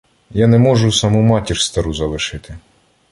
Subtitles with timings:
[0.37, 2.57] я не можу саму матір стару залишити.